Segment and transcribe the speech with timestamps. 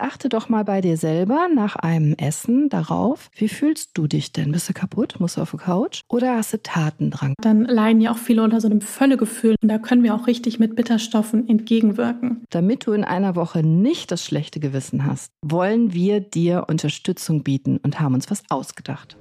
[0.00, 4.52] Achte doch mal bei dir selber nach einem Essen darauf, wie fühlst du dich denn?
[4.52, 5.16] Bist du kaputt?
[5.18, 6.00] Musst du auf die Couch?
[6.08, 7.34] Oder hast du Tatendrang?
[7.40, 10.58] Dann leiden ja auch viele unter so einem Völlegefühl und da können wir auch richtig
[10.58, 12.44] mit Bitterstoffen entgegenwirken.
[12.50, 17.78] Damit du in einer Woche nicht das schlechte Gewissen hast, wollen wir dir Unterstützung bieten
[17.78, 19.16] und haben uns was ausgedacht.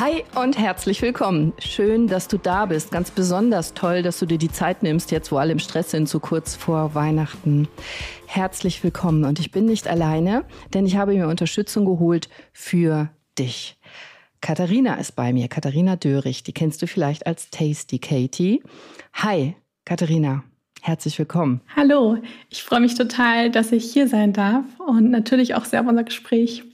[0.00, 1.52] Hi und herzlich willkommen.
[1.58, 2.90] Schön, dass du da bist.
[2.90, 6.08] Ganz besonders toll, dass du dir die Zeit nimmst, jetzt wo alle im Stress sind,
[6.08, 7.68] so kurz vor Weihnachten.
[8.24, 9.24] Herzlich willkommen.
[9.24, 13.78] Und ich bin nicht alleine, denn ich habe mir Unterstützung geholt für dich.
[14.40, 16.44] Katharina ist bei mir, Katharina Dörrich.
[16.44, 18.62] Die kennst du vielleicht als Tasty Katie.
[19.12, 19.54] Hi,
[19.84, 20.44] Katharina.
[20.80, 21.60] Herzlich willkommen.
[21.76, 22.16] Hallo,
[22.48, 26.04] ich freue mich total, dass ich hier sein darf und natürlich auch sehr auf unser
[26.04, 26.64] Gespräch.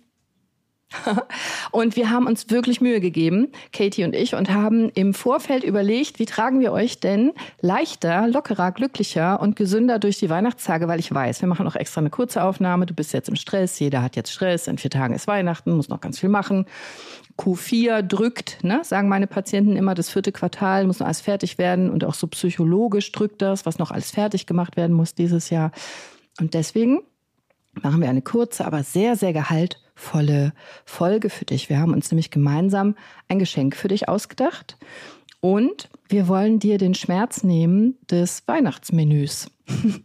[1.73, 6.19] Und wir haben uns wirklich Mühe gegeben, Katie und ich, und haben im Vorfeld überlegt,
[6.19, 11.13] wie tragen wir euch denn leichter, lockerer, glücklicher und gesünder durch die Weihnachtstage, weil ich
[11.13, 12.87] weiß, wir machen auch extra eine kurze Aufnahme.
[12.87, 15.89] Du bist jetzt im Stress, jeder hat jetzt Stress, in vier Tagen ist Weihnachten, muss
[15.89, 16.67] noch ganz viel machen.
[17.37, 21.91] Q4 drückt, ne, sagen meine Patienten immer, das vierte Quartal muss noch alles fertig werden
[21.91, 25.73] und auch so psychologisch drückt das, was noch alles fertig gemacht werden muss dieses Jahr.
[26.41, 27.01] Und deswegen
[27.83, 29.35] machen wir eine kurze, aber sehr, sehr
[29.97, 30.53] gehaltvolle
[30.85, 31.69] Folge für dich.
[31.69, 32.95] Wir haben uns nämlich gemeinsam
[33.29, 34.77] ein Geschenk für dich ausgedacht
[35.41, 39.51] und wir wollen dir den Schmerz nehmen des Weihnachtsmenüs.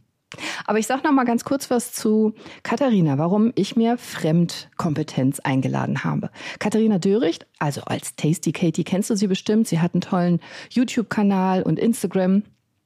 [0.66, 2.33] Aber ich sage noch mal ganz kurz was zu
[2.64, 6.30] Katharina, warum ich mir Fremdkompetenz eingeladen habe.
[6.58, 9.67] Katharina Döricht, also als Tasty Katie kennst du sie bestimmt.
[9.67, 10.39] Sie hat einen tollen
[10.70, 12.44] YouTube-Kanal und Instagram.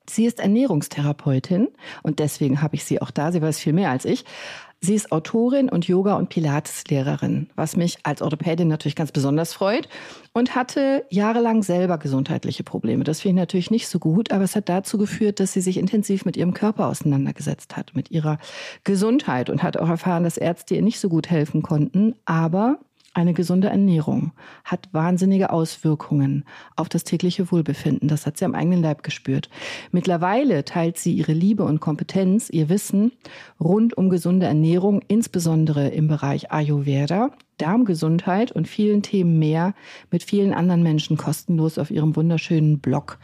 [0.09, 1.67] Sie ist Ernährungstherapeutin
[2.02, 3.31] und deswegen habe ich sie auch da.
[3.31, 4.25] Sie weiß viel mehr als ich.
[4.86, 9.89] Sie ist Autorin und Yoga- und Pilates-Lehrerin, was mich als Orthopädin natürlich ganz besonders freut
[10.31, 13.03] und hatte jahrelang selber gesundheitliche Probleme.
[13.03, 15.78] Das finde ich natürlich nicht so gut, aber es hat dazu geführt, dass sie sich
[15.78, 18.38] intensiv mit ihrem Körper auseinandergesetzt hat, mit ihrer
[18.83, 22.78] Gesundheit und hat auch erfahren, dass Ärzte ihr nicht so gut helfen konnten, aber
[23.16, 24.33] eine gesunde Ernährung
[24.66, 26.44] hat wahnsinnige Auswirkungen
[26.75, 28.09] auf das tägliche Wohlbefinden.
[28.09, 29.50] Das hat sie am eigenen Leib gespürt.
[29.91, 33.13] Mittlerweile teilt sie ihre Liebe und Kompetenz, ihr Wissen
[33.57, 39.73] rund um gesunde Ernährung, insbesondere im Bereich Ayurveda, Darmgesundheit und vielen Themen mehr
[40.11, 43.17] mit vielen anderen Menschen kostenlos auf ihrem wunderschönen Blog.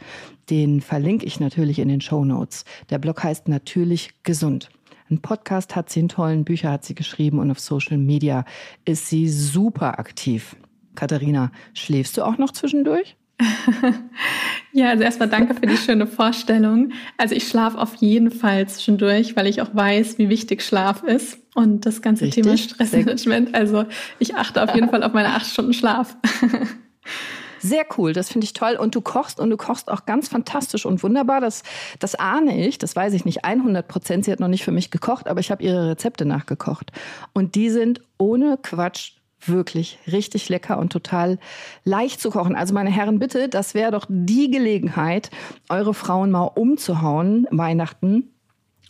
[0.48, 2.64] Den verlinke ich natürlich in den Show Notes.
[2.88, 4.70] Der Blog heißt natürlich gesund.
[5.12, 8.46] Ein Podcast hat sie, einen tollen Bücher hat sie geschrieben und auf Social Media
[8.86, 10.56] ist sie super aktiv.
[10.94, 13.14] Katharina, schläfst du auch noch zwischendurch?
[14.72, 16.92] ja, also erstmal danke für die schöne Vorstellung.
[17.18, 21.38] Also ich schlafe auf jeden Fall zwischendurch, weil ich auch weiß, wie wichtig Schlaf ist
[21.54, 22.44] und das ganze Richtig?
[22.44, 23.54] Thema Stressmanagement.
[23.54, 23.84] Also
[24.18, 26.16] ich achte auf jeden Fall auf meine acht Stunden Schlaf.
[27.62, 28.76] Sehr cool, das finde ich toll.
[28.76, 31.40] Und du kochst und du kochst auch ganz fantastisch und wunderbar.
[31.40, 31.62] Das,
[32.00, 34.24] das ahne ich, das weiß ich nicht 100 Prozent.
[34.24, 36.90] Sie hat noch nicht für mich gekocht, aber ich habe ihre Rezepte nachgekocht.
[37.32, 39.12] Und die sind ohne Quatsch
[39.46, 41.38] wirklich richtig lecker und total
[41.84, 42.56] leicht zu kochen.
[42.56, 45.30] Also meine Herren, bitte, das wäre doch die Gelegenheit,
[45.68, 48.32] eure Frauen mal umzuhauen, Weihnachten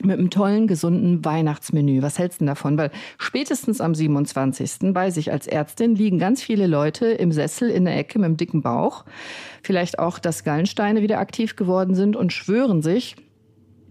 [0.04, 2.02] mit einem tollen, gesunden Weihnachtsmenü.
[2.02, 2.78] Was hältst du davon?
[2.78, 4.94] Weil spätestens am 27.
[4.94, 8.36] weiß ich als Ärztin, liegen ganz viele Leute im Sessel in der Ecke mit dem
[8.36, 9.04] dicken Bauch.
[9.62, 13.16] Vielleicht auch, dass Gallensteine wieder aktiv geworden sind und schwören sich,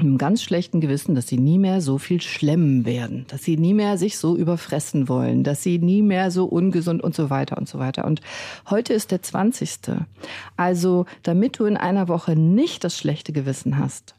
[0.02, 3.56] mit einem ganz schlechten Gewissen, dass sie nie mehr so viel schlemmen werden, dass sie
[3.56, 7.58] nie mehr sich so überfressen wollen, dass sie nie mehr so ungesund und so weiter
[7.58, 8.06] und so weiter.
[8.06, 8.20] Und
[8.68, 9.78] heute ist der 20.
[10.58, 14.16] Also, damit du in einer Woche nicht das schlechte Gewissen hast,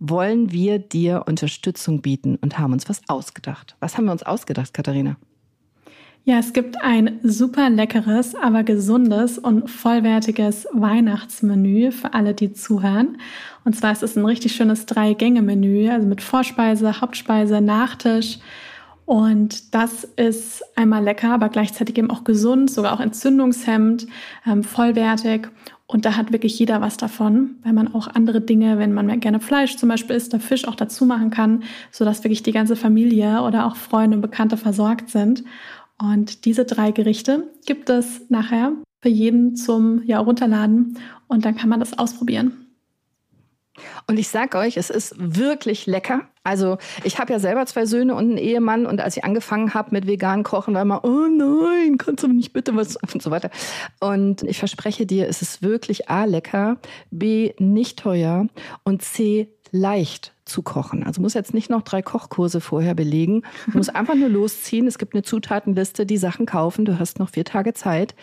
[0.00, 3.76] wollen wir dir Unterstützung bieten und haben uns was ausgedacht.
[3.80, 5.16] Was haben wir uns ausgedacht, Katharina?
[6.24, 13.16] Ja, es gibt ein super leckeres, aber gesundes und vollwertiges Weihnachtsmenü für alle, die zuhören.
[13.64, 18.40] Und zwar ist es ein richtig schönes Drei-Gänge-Menü, also mit Vorspeise, Hauptspeise, Nachtisch.
[19.06, 24.06] Und das ist einmal lecker, aber gleichzeitig eben auch gesund, sogar auch entzündungshemmend,
[24.46, 25.48] ähm, vollwertig.
[25.90, 29.40] Und da hat wirklich jeder was davon, weil man auch andere Dinge, wenn man gerne
[29.40, 33.40] Fleisch zum Beispiel isst, der Fisch auch dazu machen kann, sodass wirklich die ganze Familie
[33.42, 35.44] oder auch Freunde und Bekannte versorgt sind.
[35.98, 41.70] Und diese drei Gerichte gibt es nachher für jeden zum ja, Runterladen und dann kann
[41.70, 42.66] man das ausprobieren.
[44.06, 46.28] Und ich sag euch, es ist wirklich lecker.
[46.48, 49.90] Also ich habe ja selber zwei Söhne und einen Ehemann und als ich angefangen habe
[49.92, 53.50] mit vegan Kochen, war immer, oh nein, kannst du nicht bitte was und so weiter.
[54.00, 56.78] Und ich verspreche dir, es ist wirklich A lecker,
[57.10, 58.46] B nicht teuer
[58.82, 61.04] und C leicht zu kochen.
[61.04, 63.42] Also muss jetzt nicht noch drei Kochkurse vorher belegen.
[63.70, 64.86] Du musst einfach nur losziehen.
[64.86, 66.84] Es gibt eine Zutatenliste, die Sachen kaufen.
[66.84, 68.14] Du hast noch vier Tage Zeit.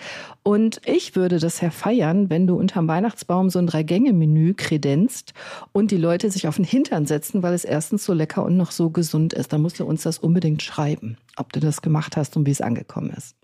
[0.44, 5.33] Und ich würde das ja feiern, wenn du unterm Weihnachtsbaum so ein Drei-Gänge-Menü kredenzt
[5.72, 8.72] und die Leute sich auf den Hintern setzen, weil es erstens so lecker und noch
[8.72, 9.54] so gesund ist.
[9.54, 12.62] Dann musst du uns das unbedingt schreiben, ob du das gemacht hast und wie es
[12.62, 13.36] angekommen ist.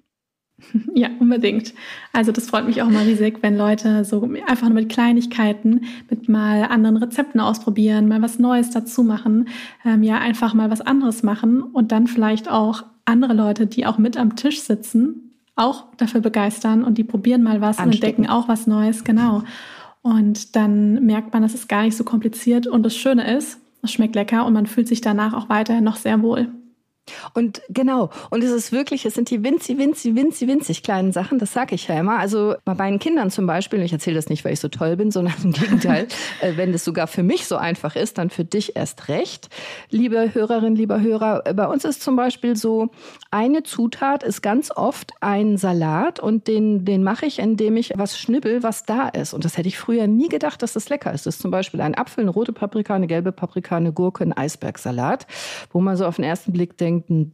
[0.94, 1.74] Ja, unbedingt.
[2.14, 6.30] Also das freut mich auch mal riesig, wenn Leute so einfach nur mit Kleinigkeiten, mit
[6.30, 9.48] mal anderen Rezepten ausprobieren, mal was Neues dazu machen,
[9.86, 13.98] ähm, ja einfach mal was anderes machen und dann vielleicht auch andere Leute, die auch
[13.98, 18.48] mit am Tisch sitzen, auch dafür begeistern und die probieren mal was und entdecken auch
[18.48, 19.44] was Neues, genau.
[20.02, 23.92] Und dann merkt man, es ist gar nicht so kompliziert und das Schöne ist, es
[23.92, 26.48] schmeckt lecker und man fühlt sich danach auch weiterhin noch sehr wohl.
[27.34, 31.40] Und genau, und es ist wirklich, es sind die winzig, winzig, winzig, winzig kleinen Sachen,
[31.40, 32.20] das sage ich ja immer.
[32.20, 35.12] Also bei meinen Kindern zum Beispiel, ich erzähle das nicht, weil ich so toll bin,
[35.12, 36.08] sondern im Gegenteil,
[36.42, 39.50] äh, wenn es sogar für mich so einfach ist, dann für dich erst recht.
[39.90, 42.90] Liebe Hörerin, lieber Hörer, äh, bei uns ist zum Beispiel so,
[43.32, 48.18] eine Zutat ist ganz oft ein Salat und den, den mache ich, indem ich was
[48.18, 49.34] schnibbel, was da ist.
[49.34, 51.26] Und das hätte ich früher nie gedacht, dass das lecker ist.
[51.26, 54.34] Das ist zum Beispiel ein Apfel, eine rote Paprika, eine gelbe Paprika, eine Gurke, ein
[54.34, 55.28] Eisbergsalat,
[55.72, 57.32] wo man so auf den ersten Blick denkt, denken,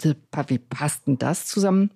[0.48, 1.92] wie passt denn das zusammen?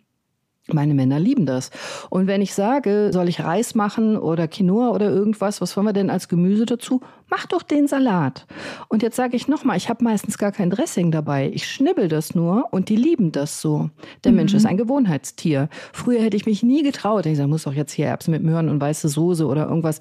[0.68, 1.72] Meine Männer lieben das.
[2.10, 5.94] Und wenn ich sage, soll ich Reis machen oder Quinoa oder irgendwas, was wollen wir
[5.94, 7.02] denn als Gemüse dazu?
[7.30, 8.46] Mach doch den Salat.
[8.88, 11.50] Und jetzt sage ich nochmal, ich habe meistens gar kein Dressing dabei.
[11.52, 13.90] Ich schnibbel das nur und die lieben das so.
[14.24, 14.38] Der mhm.
[14.38, 15.68] Mensch ist ein Gewohnheitstier.
[15.94, 17.26] Früher hätte ich mich nie getraut.
[17.26, 20.00] Ich sage, muss doch jetzt hier Erbsen mit Möhren und weiße Soße oder irgendwas.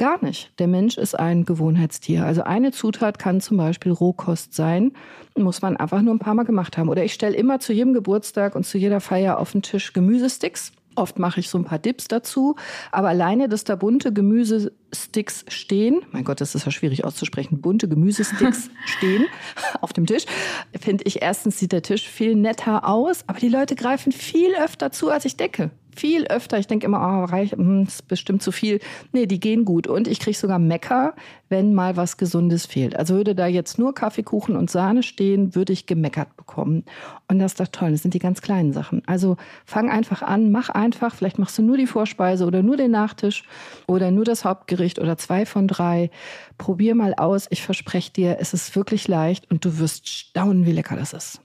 [0.00, 0.50] Gar nicht.
[0.58, 2.24] Der Mensch ist ein Gewohnheitstier.
[2.24, 4.92] Also eine Zutat kann zum Beispiel Rohkost sein,
[5.36, 6.88] muss man einfach nur ein paar Mal gemacht haben.
[6.88, 10.72] Oder ich stelle immer zu jedem Geburtstag und zu jeder Feier auf den Tisch Gemüsesticks.
[10.94, 12.56] Oft mache ich so ein paar Dips dazu,
[12.92, 17.86] aber alleine, dass da bunte Gemüsesticks stehen, mein Gott, das ist ja schwierig auszusprechen, bunte
[17.86, 19.26] Gemüsesticks stehen
[19.82, 20.24] auf dem Tisch,
[20.80, 24.92] finde ich erstens sieht der Tisch viel netter aus, aber die Leute greifen viel öfter
[24.92, 25.70] zu, als ich denke
[26.00, 26.58] viel öfter.
[26.58, 28.80] Ich denke immer, oh, reich, hm, ist bestimmt zu viel.
[29.12, 29.86] Nee, die gehen gut.
[29.86, 31.14] Und ich kriege sogar Mecker,
[31.50, 32.96] wenn mal was Gesundes fehlt.
[32.96, 36.84] Also würde da jetzt nur Kaffeekuchen und Sahne stehen, würde ich gemeckert bekommen.
[37.28, 37.92] Und das ist doch toll.
[37.92, 39.02] Das sind die ganz kleinen Sachen.
[39.06, 39.36] Also
[39.66, 41.14] fang einfach an, mach einfach.
[41.14, 43.44] Vielleicht machst du nur die Vorspeise oder nur den Nachtisch
[43.86, 46.10] oder nur das Hauptgericht oder zwei von drei.
[46.56, 47.46] Probier mal aus.
[47.50, 51.40] Ich verspreche dir, es ist wirklich leicht und du wirst staunen, wie lecker das ist.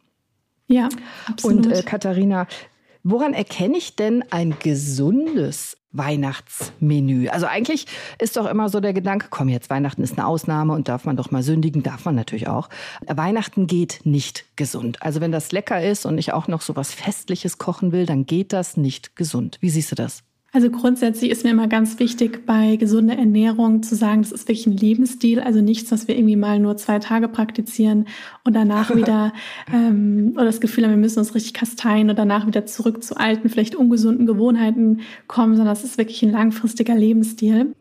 [0.67, 0.89] Ja,
[1.27, 1.67] absolut.
[1.67, 2.47] Und äh, Katharina,
[3.07, 7.27] Woran erkenne ich denn ein gesundes Weihnachtsmenü?
[7.27, 7.85] Also eigentlich
[8.17, 11.15] ist doch immer so der Gedanke, komm jetzt, Weihnachten ist eine Ausnahme und darf man
[11.15, 12.67] doch mal sündigen, darf man natürlich auch.
[13.05, 15.03] Weihnachten geht nicht gesund.
[15.03, 18.25] Also wenn das lecker ist und ich auch noch so was Festliches kochen will, dann
[18.25, 19.59] geht das nicht gesund.
[19.61, 20.23] Wie siehst du das?
[20.55, 24.65] Also grundsätzlich ist mir immer ganz wichtig, bei gesunder Ernährung zu sagen, das ist wirklich
[24.65, 28.07] ein Lebensstil, also nichts, was wir irgendwie mal nur zwei Tage praktizieren
[28.45, 29.33] und danach wieder
[29.73, 33.17] ähm, oder das Gefühl haben, wir müssen uns richtig kasteien und danach wieder zurück zu
[33.17, 37.75] alten, vielleicht ungesunden Gewohnheiten kommen, sondern das ist wirklich ein langfristiger Lebensstil.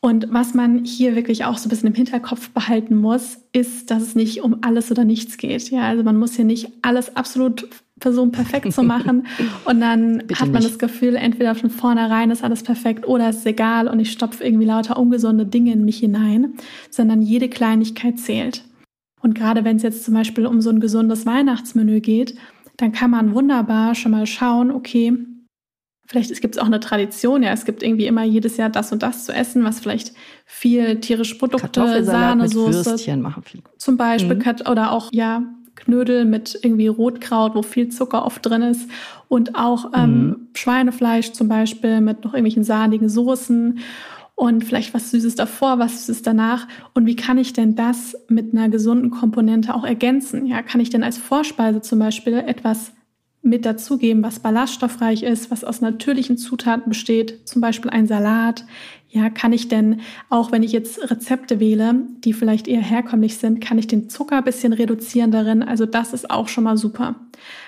[0.00, 4.02] Und was man hier wirklich auch so ein bisschen im Hinterkopf behalten muss, ist, dass
[4.02, 5.70] es nicht um alles oder nichts geht.
[5.70, 7.68] Ja, also man muss hier nicht alles absolut
[8.02, 9.26] Person perfekt zu machen.
[9.64, 10.72] Und dann Bitte hat man nicht.
[10.72, 14.44] das Gefühl, entweder von vornherein ist alles perfekt oder es ist egal und ich stopfe
[14.44, 16.54] irgendwie lauter ungesunde Dinge in mich hinein,
[16.90, 18.64] sondern jede Kleinigkeit zählt.
[19.22, 22.36] Und gerade wenn es jetzt zum Beispiel um so ein gesundes Weihnachtsmenü geht,
[22.76, 25.16] dann kann man wunderbar schon mal schauen, okay,
[26.06, 29.02] vielleicht gibt es auch eine Tradition, ja, es gibt irgendwie immer jedes Jahr das und
[29.02, 30.12] das zu essen, was vielleicht
[30.44, 32.96] viel tierische Produkte, Sahne, Soße,
[33.78, 34.70] zum Beispiel, mhm.
[34.70, 35.44] oder auch, ja,
[35.84, 38.88] Knödel mit irgendwie Rotkraut, wo viel Zucker oft drin ist
[39.28, 40.48] und auch ähm, mhm.
[40.54, 43.78] Schweinefleisch zum Beispiel mit noch irgendwelchen sahnigen Soßen
[44.34, 46.66] und vielleicht was Süßes davor, was Süßes danach.
[46.94, 50.46] Und wie kann ich denn das mit einer gesunden Komponente auch ergänzen?
[50.46, 52.92] Ja, kann ich denn als Vorspeise zum Beispiel etwas
[53.42, 58.64] mit dazugeben, was ballaststoffreich ist, was aus natürlichen Zutaten besteht, zum Beispiel ein Salat.
[59.14, 60.00] Ja, kann ich denn,
[60.30, 64.38] auch wenn ich jetzt Rezepte wähle, die vielleicht eher herkömmlich sind, kann ich den Zucker
[64.38, 65.62] ein bisschen reduzieren darin?
[65.62, 67.16] Also das ist auch schon mal super.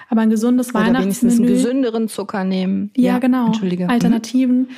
[0.08, 1.04] Aber ein gesundes Oder Weihnachtsmenü.
[1.04, 2.90] wenigstens einen gesünderen Zucker nehmen.
[2.96, 3.46] Ja, ja genau.
[3.46, 3.88] Entschuldige.
[3.88, 4.70] Alternativen.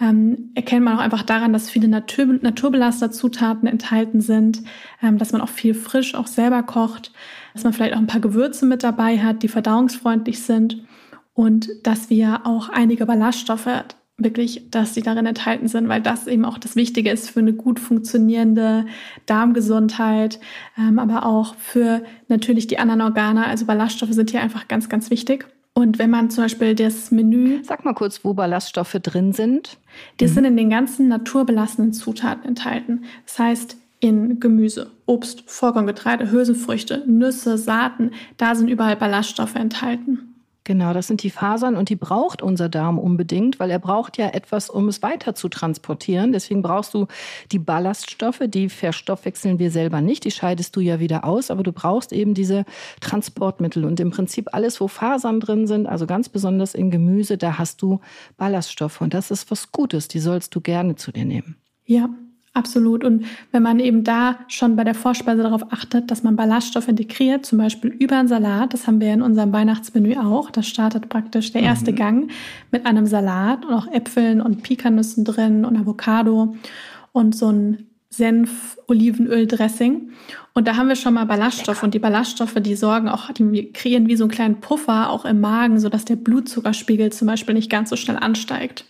[0.00, 4.62] Ähm, erkennt man auch einfach daran, dass viele Natur, Naturbelasterzutaten enthalten sind,
[5.02, 7.12] ähm, dass man auch viel frisch auch selber kocht
[7.54, 10.84] dass man vielleicht auch ein paar Gewürze mit dabei hat, die verdauungsfreundlich sind
[11.32, 13.84] und dass wir auch einige Ballaststoffe
[14.16, 17.52] wirklich, dass die darin enthalten sind, weil das eben auch das Wichtige ist für eine
[17.52, 18.86] gut funktionierende
[19.26, 20.38] Darmgesundheit,
[20.78, 23.46] ähm, aber auch für natürlich die anderen Organe.
[23.46, 25.46] Also Ballaststoffe sind hier einfach ganz, ganz wichtig.
[25.76, 27.64] Und wenn man zum Beispiel das Menü.
[27.64, 29.78] Sag mal kurz, wo Ballaststoffe drin sind.
[30.20, 30.28] Die mhm.
[30.28, 33.04] sind in den ganzen naturbelassenen Zutaten enthalten.
[33.26, 38.12] Das heißt, in Gemüse, Obst, Vollkorngetreide, Hülsenfrüchte, Nüsse, Saaten.
[38.36, 40.33] Da sind überall Ballaststoffe enthalten.
[40.66, 44.28] Genau, das sind die Fasern und die braucht unser Darm unbedingt, weil er braucht ja
[44.28, 46.32] etwas, um es weiter zu transportieren.
[46.32, 47.06] Deswegen brauchst du
[47.52, 51.72] die Ballaststoffe, die verstoffwechseln wir selber nicht, die scheidest du ja wieder aus, aber du
[51.72, 52.64] brauchst eben diese
[53.02, 57.58] Transportmittel und im Prinzip alles, wo Fasern drin sind, also ganz besonders in Gemüse, da
[57.58, 58.00] hast du
[58.38, 61.56] Ballaststoffe und das ist was Gutes, die sollst du gerne zu dir nehmen.
[61.84, 62.08] Ja,
[62.56, 63.02] Absolut.
[63.02, 67.44] Und wenn man eben da schon bei der Vorspeise darauf achtet, dass man Ballaststoffe integriert,
[67.44, 70.52] zum Beispiel über einen Salat, das haben wir in unserem Weihnachtsmenü auch.
[70.52, 71.96] Da startet praktisch der erste mhm.
[71.96, 72.30] Gang
[72.70, 76.54] mit einem Salat und auch Äpfeln und Pikannüssen drin und Avocado
[77.10, 80.10] und so ein Senf, Olivenöl, Dressing.
[80.52, 84.06] Und da haben wir schon mal Ballaststoffe und die Ballaststoffe, die sorgen auch, die kreieren
[84.06, 87.90] wie so einen kleinen Puffer auch im Magen, sodass der Blutzuckerspiegel zum Beispiel nicht ganz
[87.90, 88.84] so schnell ansteigt.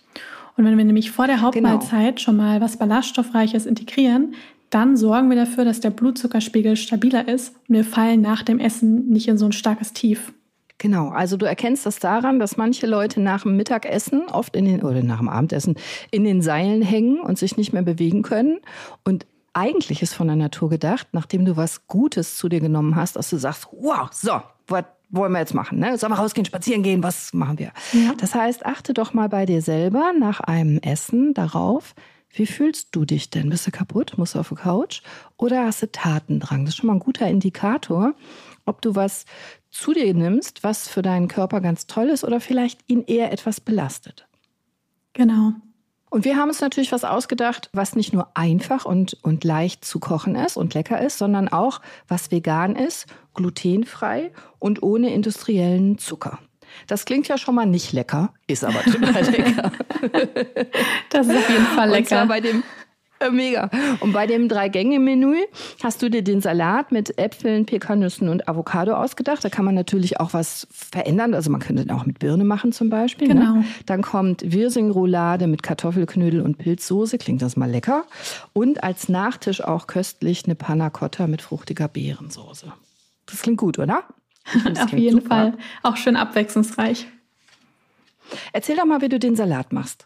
[0.57, 1.47] Und wenn wir nämlich vor der genau.
[1.47, 2.23] Hauptmahlzeit genau.
[2.23, 4.35] schon mal was Ballaststoffreiches integrieren,
[4.69, 9.09] dann sorgen wir dafür, dass der Blutzuckerspiegel stabiler ist und wir fallen nach dem Essen
[9.09, 10.33] nicht in so ein starkes Tief.
[10.77, 14.83] Genau, also du erkennst das daran, dass manche Leute nach dem Mittagessen, oft in den,
[14.83, 15.75] oder nach dem Abendessen,
[16.11, 18.59] in den Seilen hängen und sich nicht mehr bewegen können.
[19.05, 23.15] Und eigentlich ist von der Natur gedacht, nachdem du was Gutes zu dir genommen hast,
[23.15, 25.79] dass du sagst, wow, so, was wollen wir jetzt machen?
[25.79, 25.97] Ne?
[25.97, 27.03] Sollen wir rausgehen, spazieren gehen?
[27.03, 27.71] Was machen wir?
[27.93, 28.13] Ja.
[28.17, 31.95] Das heißt, achte doch mal bei dir selber nach einem Essen darauf,
[32.35, 33.49] wie fühlst du dich denn?
[33.49, 34.17] Bist du kaputt?
[34.17, 35.01] Musst du auf die Couch?
[35.37, 36.65] Oder hast du Tatendrang?
[36.65, 38.13] Das ist schon mal ein guter Indikator,
[38.65, 39.25] ob du was
[39.71, 43.61] zu dir nimmst, was für deinen Körper ganz toll ist oder vielleicht ihn eher etwas
[43.61, 44.27] belastet.
[45.13, 45.53] Genau.
[46.15, 49.99] Und wir haben uns natürlich was ausgedacht, was nicht nur einfach und, und leicht zu
[49.99, 56.39] kochen ist und lecker ist, sondern auch was vegan ist, glutenfrei und ohne industriellen Zucker.
[56.87, 59.71] Das klingt ja schon mal nicht lecker, ist aber total lecker.
[61.09, 61.97] Das ist auf jeden Fall lecker.
[61.99, 62.63] Und zwar bei dem
[63.31, 63.69] mega.
[63.99, 65.37] Und bei dem Drei-Gänge-Menü
[65.83, 69.43] hast du dir den Salat mit Äpfeln, Pekannüssen und Avocado ausgedacht.
[69.43, 71.33] Da kann man natürlich auch was verändern.
[71.33, 73.27] Also man könnte den auch mit Birne machen zum Beispiel.
[73.27, 73.35] Ne?
[73.35, 73.53] Genau.
[73.55, 73.65] Ne?
[73.85, 77.17] Dann kommt Wirsingroulade mit Kartoffelknödel und Pilzsoße.
[77.17, 78.05] Klingt das mal lecker.
[78.53, 82.71] Und als Nachtisch auch köstlich eine Panna Cotta mit fruchtiger Beerensoße.
[83.25, 84.03] Das klingt gut, oder?
[84.79, 85.27] Auf jeden super.
[85.27, 85.53] Fall.
[85.83, 87.07] Auch schön abwechslungsreich.
[88.53, 90.05] Erzähl doch mal, wie du den Salat machst.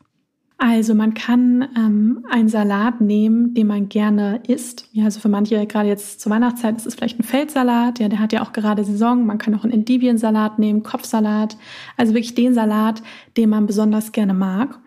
[0.62, 4.90] Also man kann ähm, einen Salat nehmen, den man gerne isst.
[4.92, 8.00] Ja, also für manche, gerade jetzt zur Weihnachtszeit, ist es vielleicht ein Feldsalat.
[8.00, 9.26] Ja, der hat ja auch gerade Saison.
[9.26, 11.56] Man kann auch einen Endiviensalat nehmen, Kopfsalat.
[11.96, 13.02] Also wirklich den Salat,
[13.38, 14.78] den man besonders gerne mag.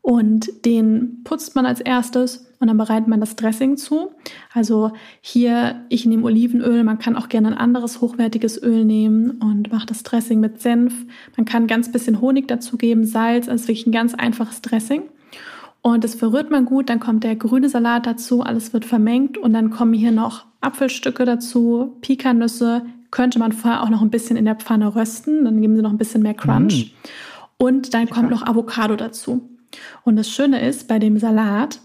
[0.00, 4.12] Und den putzt man als erstes und dann bereitet man das Dressing zu.
[4.52, 9.72] Also hier, ich nehme Olivenöl, man kann auch gerne ein anderes hochwertiges Öl nehmen und
[9.72, 10.94] macht das Dressing mit Senf.
[11.36, 15.02] Man kann ganz bisschen Honig dazugeben, Salz, also wirklich ein ganz einfaches Dressing.
[15.82, 19.54] Und das verrührt man gut, dann kommt der grüne Salat dazu, alles wird vermengt und
[19.54, 24.44] dann kommen hier noch Apfelstücke dazu, Pikannüsse, könnte man vorher auch noch ein bisschen in
[24.44, 26.92] der Pfanne rösten, dann geben sie noch ein bisschen mehr Crunch.
[26.92, 27.64] Mm.
[27.64, 29.48] Und dann kommt noch Avocado dazu.
[30.04, 31.80] Und das Schöne ist, bei dem Salat,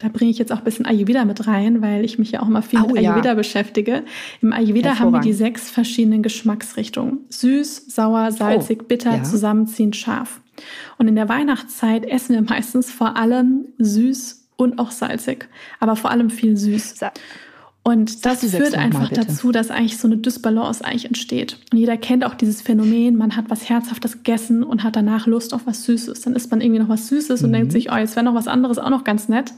[0.00, 2.48] da bringe ich jetzt auch ein bisschen Ayurveda mit rein, weil ich mich ja auch
[2.48, 3.34] immer viel oh, mit Ayurveda ja.
[3.34, 4.02] beschäftige.
[4.40, 7.18] Im Ayurveda haben wir die sechs verschiedenen Geschmacksrichtungen.
[7.28, 9.22] Süß, sauer, salzig, oh, bitter, ja.
[9.22, 10.40] zusammenziehend, scharf.
[10.96, 15.48] Und in der Weihnachtszeit essen wir meistens vor allem süß und auch salzig,
[15.80, 16.96] aber vor allem viel süß.
[16.96, 17.12] Sa
[17.82, 21.56] und das führt einfach dazu, dass eigentlich so eine Dysbalance eigentlich entsteht.
[21.72, 25.54] Und jeder kennt auch dieses Phänomen, man hat was Herzhaftes gegessen und hat danach Lust
[25.54, 26.20] auf was Süßes.
[26.20, 27.46] Dann isst man irgendwie noch was Süßes mhm.
[27.46, 29.54] und denkt sich, oh, jetzt wäre noch was anderes auch noch ganz nett.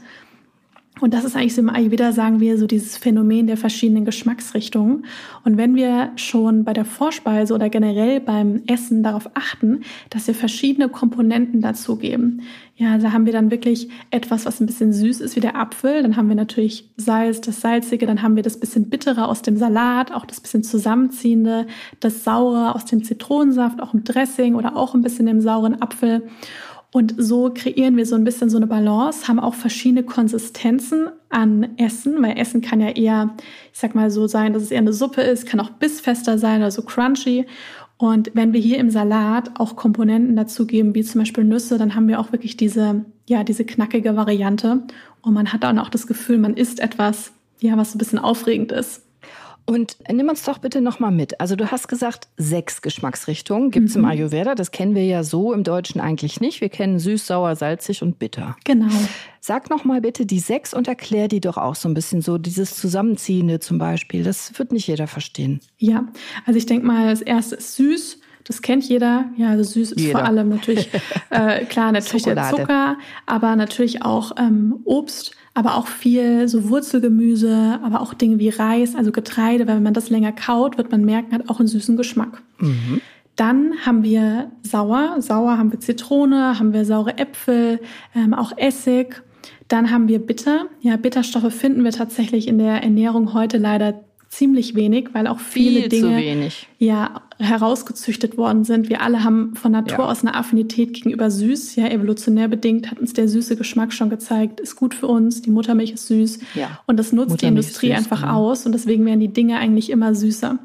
[1.01, 5.05] Und das ist eigentlich so im Ayurveda, sagen wir, so dieses Phänomen der verschiedenen Geschmacksrichtungen.
[5.43, 9.81] Und wenn wir schon bei der Vorspeise oder generell beim Essen darauf achten,
[10.11, 12.43] dass wir verschiedene Komponenten dazugeben.
[12.75, 16.03] Ja, da haben wir dann wirklich etwas, was ein bisschen süß ist, wie der Apfel.
[16.03, 18.05] Dann haben wir natürlich Salz, das Salzige.
[18.05, 21.65] Dann haben wir das bisschen Bittere aus dem Salat, auch das bisschen Zusammenziehende,
[22.01, 26.23] das Saure aus dem Zitronensaft, auch im Dressing oder auch ein bisschen im sauren Apfel.
[26.93, 31.75] Und so kreieren wir so ein bisschen so eine Balance, haben auch verschiedene Konsistenzen an
[31.77, 33.35] Essen, weil Essen kann ja eher,
[33.73, 36.61] ich sag mal so sein, dass es eher eine Suppe ist, kann auch bissfester sein
[36.61, 37.47] oder so crunchy.
[37.97, 42.07] Und wenn wir hier im Salat auch Komponenten dazugeben, wie zum Beispiel Nüsse, dann haben
[42.07, 44.83] wir auch wirklich diese, ja, diese knackige Variante.
[45.23, 48.19] Und man hat dann auch das Gefühl, man isst etwas, ja, was so ein bisschen
[48.19, 49.01] aufregend ist.
[49.65, 51.39] Und nimm uns doch bitte nochmal mit.
[51.39, 54.03] Also du hast gesagt, sechs Geschmacksrichtungen gibt es mhm.
[54.03, 54.55] im Ayurveda.
[54.55, 56.59] Das kennen wir ja so im Deutschen eigentlich nicht.
[56.59, 58.57] Wir kennen süß, sauer, salzig und bitter.
[58.65, 58.91] Genau.
[59.39, 62.75] Sag nochmal bitte die sechs und erklär die doch auch so ein bisschen so, dieses
[62.75, 64.23] Zusammenziehende zum Beispiel.
[64.23, 65.61] Das wird nicht jeder verstehen.
[65.77, 66.07] Ja,
[66.45, 68.19] also ich denke mal, das erste ist süß.
[68.45, 69.25] Das kennt jeder.
[69.37, 70.19] Ja, also süß ist jeder.
[70.19, 70.89] vor allem natürlich,
[71.29, 77.79] äh, klar, natürlich der Zucker, aber natürlich auch ähm, Obst aber auch viel so Wurzelgemüse,
[77.83, 81.05] aber auch Dinge wie Reis, also Getreide, weil wenn man das länger kaut, wird man
[81.05, 82.41] merken, hat auch einen süßen Geschmack.
[82.59, 83.01] Mhm.
[83.35, 85.15] Dann haben wir sauer.
[85.19, 87.79] Sauer haben wir Zitrone, haben wir saure Äpfel,
[88.15, 89.21] ähm, auch Essig.
[89.67, 90.65] Dann haben wir bitter.
[90.81, 95.81] Ja, Bitterstoffe finden wir tatsächlich in der Ernährung heute leider ziemlich wenig, weil auch viele
[95.81, 98.89] Viel Dinge ja herausgezüchtet worden sind.
[98.89, 100.11] Wir alle haben von Natur ja.
[100.11, 101.75] aus eine Affinität gegenüber süß.
[101.75, 105.41] Ja, evolutionär bedingt hat uns der süße Geschmack schon gezeigt, ist gut für uns.
[105.41, 106.39] Die Muttermilch ist süß.
[106.55, 106.79] Ja.
[106.87, 108.49] Und das nutzt die Industrie süß, einfach genau.
[108.49, 108.65] aus.
[108.65, 110.57] Und deswegen werden die Dinge eigentlich immer süßer.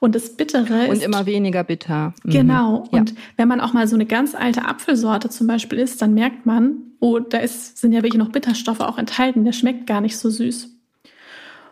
[0.00, 0.98] Und das Bittere und ist.
[0.98, 2.14] Und immer weniger bitter.
[2.24, 2.30] Mhm.
[2.30, 2.88] Genau.
[2.92, 3.00] Ja.
[3.00, 6.46] Und wenn man auch mal so eine ganz alte Apfelsorte zum Beispiel isst, dann merkt
[6.46, 9.44] man, oh, da ist, sind ja wirklich noch Bitterstoffe auch enthalten.
[9.44, 10.70] Der schmeckt gar nicht so süß.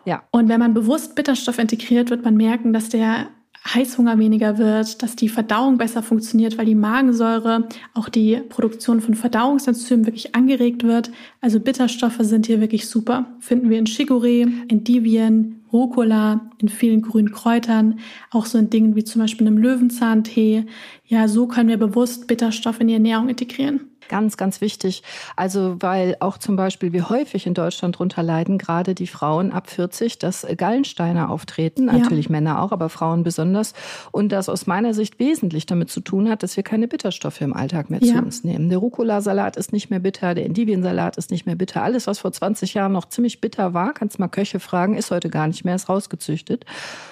[0.05, 0.23] Ja.
[0.31, 3.27] Und wenn man bewusst Bitterstoff integriert, wird man merken, dass der
[3.65, 9.15] Heißhunger weniger wird, dass die Verdauung besser funktioniert, weil die Magensäure, auch die Produktion von
[9.15, 11.11] Verdauungsenzymen wirklich angeregt wird.
[11.41, 13.25] Also Bitterstoffe sind hier wirklich super.
[13.39, 19.03] Finden wir in Chicorée, Endivien, Rucola, in vielen grünen Kräutern, auch so in Dingen wie
[19.03, 20.65] zum Beispiel einem Löwenzahntee.
[21.07, 23.92] Ja, so können wir bewusst Bitterstoff in die Ernährung integrieren.
[24.13, 25.01] Ganz, ganz wichtig.
[25.35, 29.71] Also, weil auch zum Beispiel wir häufig in Deutschland drunter leiden, gerade die Frauen ab
[29.71, 31.87] 40, dass Gallensteine auftreten.
[31.87, 31.93] Ja.
[31.93, 33.73] Natürlich Männer auch, aber Frauen besonders.
[34.11, 37.55] Und das aus meiner Sicht wesentlich damit zu tun hat, dass wir keine Bitterstoffe im
[37.55, 38.13] Alltag mehr ja.
[38.13, 38.69] zu uns nehmen.
[38.69, 41.81] Der Rucola-Salat ist nicht mehr bitter, der Endiviensalat ist nicht mehr bitter.
[41.81, 45.31] Alles, was vor 20 Jahren noch ziemlich bitter war, kannst mal Köche fragen, ist heute
[45.31, 46.67] gar nicht mehr, ist rausgezüchtet.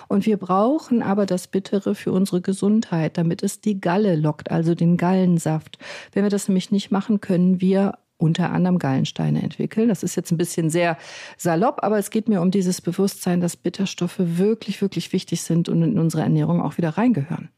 [0.08, 4.76] Und wir brauchen aber das Bittere für unsere Gesundheit, damit es die Galle lockt, also
[4.76, 5.80] den Gallensaft.
[6.14, 9.90] Wenn wir das nämlich nicht machen, können wir unter anderem Gallensteine entwickeln.
[9.90, 10.98] Das ist jetzt ein bisschen sehr
[11.38, 15.82] salopp, aber es geht mir um dieses Bewusstsein, dass Bitterstoffe wirklich, wirklich wichtig sind und
[15.82, 17.50] in unsere Ernährung auch wieder reingehören.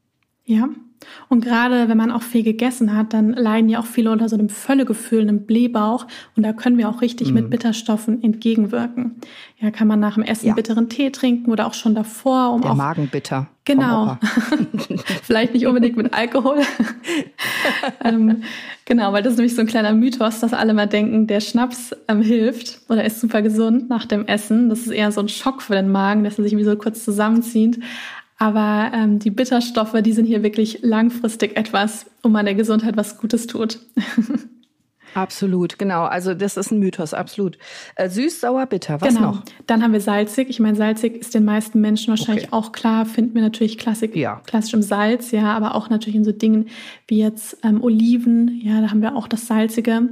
[0.45, 0.69] Ja,
[1.29, 4.35] und gerade wenn man auch viel gegessen hat, dann leiden ja auch viele unter so
[4.35, 6.07] einem Völlegefühl, einem Blähbauch.
[6.35, 7.33] Und da können wir auch richtig mhm.
[7.35, 9.15] mit Bitterstoffen entgegenwirken.
[9.59, 10.53] Ja, kann man nach dem Essen ja.
[10.53, 12.53] bitteren Tee trinken oder auch schon davor.
[12.53, 13.47] Um Der auch, Magenbitter.
[13.65, 14.17] Genau.
[15.23, 16.59] Vielleicht nicht unbedingt mit Alkohol.
[18.03, 18.43] ähm,
[18.85, 21.95] genau, weil das ist nämlich so ein kleiner Mythos, dass alle mal denken, der Schnaps
[22.07, 24.69] ähm, hilft oder ist super gesund nach dem Essen.
[24.69, 27.03] Das ist eher so ein Schock für den Magen, dass er sich wie so kurz
[27.05, 27.79] zusammenzieht.
[28.37, 33.17] Aber ähm, die Bitterstoffe, die sind hier wirklich langfristig etwas, um an der Gesundheit was
[33.17, 33.79] Gutes tut.
[35.13, 36.03] Absolut, genau.
[36.03, 37.57] Also das ist ein Mythos, absolut.
[37.95, 38.99] Äh, süß, sauer, bitter.
[39.01, 39.31] Was genau.
[39.31, 39.43] noch?
[39.67, 40.49] Dann haben wir salzig.
[40.49, 42.53] Ich meine, salzig ist den meisten Menschen wahrscheinlich okay.
[42.53, 43.05] auch klar.
[43.05, 44.41] Finden wir natürlich klassik, ja.
[44.45, 46.69] klassisch im Salz, ja, aber auch natürlich in so Dingen
[47.07, 48.59] wie jetzt ähm, Oliven.
[48.63, 50.09] Ja, da haben wir auch das Salzige.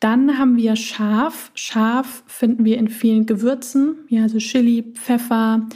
[0.00, 1.50] Dann haben wir Schaf.
[1.54, 5.66] Schaf finden wir in vielen Gewürzen, ja, also Chili, Pfeffer,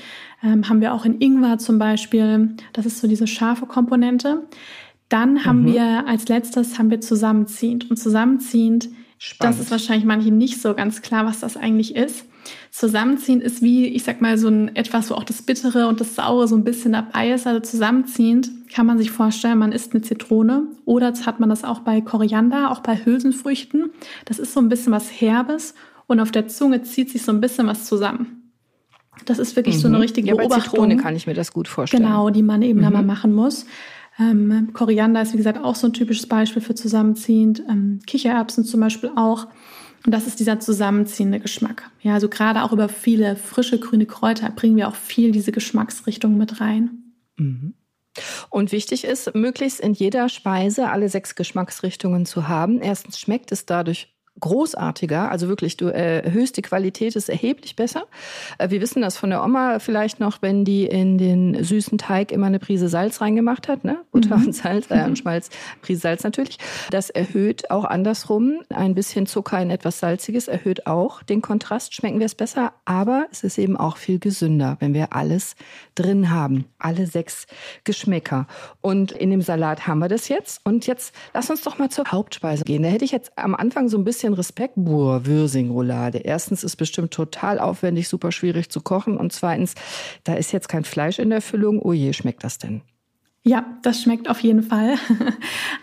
[0.42, 2.56] ähm, haben wir auch in Ingwer zum Beispiel.
[2.72, 4.42] Das ist so diese scharfe Komponente.
[5.08, 5.74] Dann haben mhm.
[5.74, 7.90] wir als letztes haben wir zusammenziehend.
[7.90, 9.54] Und zusammenziehend, Spannend.
[9.54, 12.24] das ist wahrscheinlich manchen nicht so ganz klar, was das eigentlich ist.
[12.70, 16.16] Zusammenziehend ist wie, ich sag mal, so ein etwas, wo auch das Bittere und das
[16.16, 17.46] Saure so ein bisschen dabei ist.
[17.46, 21.62] Also zusammenziehend kann man sich vorstellen, man isst eine Zitrone oder jetzt hat man das
[21.62, 23.90] auch bei Koriander, auch bei Hülsenfrüchten.
[24.24, 25.74] Das ist so ein bisschen was Herbes
[26.06, 28.41] und auf der Zunge zieht sich so ein bisschen was zusammen.
[29.24, 29.80] Das ist wirklich mhm.
[29.80, 30.02] so eine mhm.
[30.02, 30.70] richtige ja, bei Beobachtung.
[30.70, 32.02] Zitrone kann ich mir das gut vorstellen.
[32.02, 32.84] Genau, die man eben mhm.
[32.84, 33.66] da mal machen muss.
[34.18, 37.62] Ähm, Koriander ist, wie gesagt, auch so ein typisches Beispiel für zusammenziehend.
[37.68, 39.46] Ähm, Kichererbsen zum Beispiel auch.
[40.04, 41.90] Und das ist dieser zusammenziehende Geschmack.
[42.00, 46.36] Ja, also gerade auch über viele frische grüne Kräuter bringen wir auch viel diese Geschmacksrichtung
[46.36, 47.14] mit rein.
[47.36, 47.74] Mhm.
[48.50, 52.80] Und wichtig ist, möglichst in jeder Speise alle sechs Geschmacksrichtungen zu haben.
[52.80, 55.30] Erstens schmeckt es dadurch großartiger.
[55.30, 58.04] Also wirklich, du erhöhst die Qualität, ist erheblich besser.
[58.58, 62.32] Äh, wir wissen das von der Oma vielleicht noch, wenn die in den süßen Teig
[62.32, 63.98] immer eine Prise Salz reingemacht hat, ne?
[64.10, 64.46] Butter mhm.
[64.46, 66.58] und Salz, äh, und Schmalz, Prise Salz natürlich.
[66.90, 68.62] Das erhöht auch andersrum.
[68.70, 71.94] Ein bisschen Zucker in etwas Salziges erhöht auch den Kontrast.
[71.94, 75.54] Schmecken wir es besser, aber es ist eben auch viel gesünder, wenn wir alles
[75.94, 76.64] drin haben.
[76.78, 77.46] Alle sechs
[77.84, 78.46] Geschmäcker.
[78.80, 80.60] Und in dem Salat haben wir das jetzt.
[80.64, 82.82] Und jetzt lass uns doch mal zur Hauptspeise gehen.
[82.82, 84.74] Da hätte ich jetzt am Anfang so ein bisschen bisschen Respekt.
[84.76, 86.18] Boah, Würsing-Roulade.
[86.18, 89.16] Erstens ist bestimmt total aufwendig, super schwierig zu kochen.
[89.16, 89.74] Und zweitens,
[90.22, 91.80] da ist jetzt kein Fleisch in der Füllung.
[91.80, 92.82] Oh je, schmeckt das denn?
[93.42, 94.94] Ja, das schmeckt auf jeden Fall.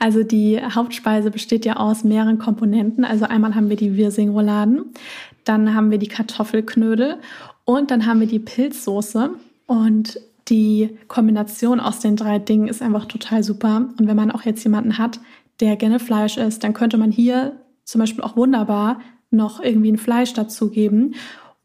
[0.02, 3.04] Also die Hauptspeise besteht ja aus mehreren Komponenten.
[3.04, 4.86] Also einmal haben wir die Wirsing-Rouladen,
[5.44, 7.18] dann haben wir die Kartoffelknödel
[7.66, 9.32] und dann haben wir die Pilzsoße.
[9.68, 13.90] Und die Kombination aus den drei Dingen ist einfach total super.
[14.00, 15.20] Und wenn man auch jetzt jemanden hat,
[15.60, 17.58] der gerne Fleisch isst, dann könnte man hier
[17.90, 19.00] zum Beispiel auch wunderbar
[19.32, 21.16] noch irgendwie ein Fleisch dazugeben.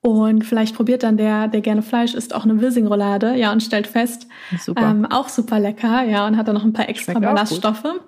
[0.00, 3.86] Und vielleicht probiert dann der, der gerne Fleisch isst, auch eine Wilsing-Roulade, ja, und stellt
[3.86, 4.26] fest,
[4.58, 4.90] super.
[4.90, 8.00] Ähm, auch super lecker, ja, und hat dann noch ein paar extra Ballaststoffe.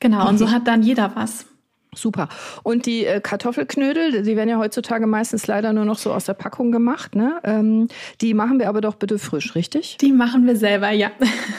[0.00, 1.46] Genau, und so hat dann jeder was.
[1.94, 2.28] Super.
[2.62, 6.34] Und die äh, Kartoffelknödel, die werden ja heutzutage meistens leider nur noch so aus der
[6.34, 7.14] Packung gemacht.
[7.14, 7.40] Ne?
[7.44, 7.88] Ähm,
[8.20, 9.96] die machen wir aber doch bitte frisch, richtig?
[10.00, 11.10] Die machen wir selber, ja.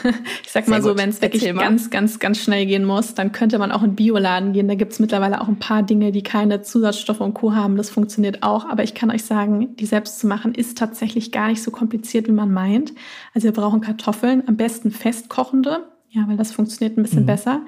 [0.44, 3.32] ich sag mal Sehr so, wenn es wirklich ganz, ganz, ganz schnell gehen muss, dann
[3.32, 4.68] könnte man auch in Bioladen gehen.
[4.68, 7.54] Da gibt's mittlerweile auch ein paar Dinge, die keine Zusatzstoffe und Co.
[7.54, 7.76] haben.
[7.76, 8.68] Das funktioniert auch.
[8.68, 12.28] Aber ich kann euch sagen, die selbst zu machen, ist tatsächlich gar nicht so kompliziert,
[12.28, 12.92] wie man meint.
[13.34, 15.84] Also wir brauchen Kartoffeln, am besten festkochende.
[16.16, 17.26] Ja, weil das funktioniert ein bisschen mhm.
[17.26, 17.60] besser.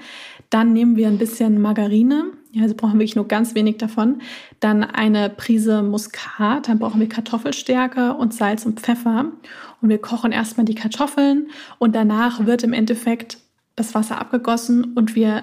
[0.48, 4.22] Dann nehmen wir ein bisschen Margarine, ja, also brauchen wir wirklich nur ganz wenig davon.
[4.58, 9.26] Dann eine Prise Muskat, dann brauchen wir Kartoffelstärke und Salz und Pfeffer.
[9.82, 13.36] Und wir kochen erstmal die Kartoffeln und danach wird im Endeffekt
[13.76, 15.42] das Wasser abgegossen und wir